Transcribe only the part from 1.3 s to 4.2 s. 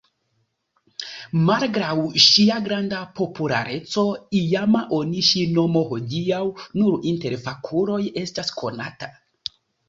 Malgraŭ ŝia granda populareco